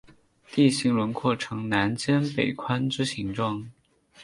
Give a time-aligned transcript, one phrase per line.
[0.51, 3.69] 地形轮廓呈南尖北宽之形状。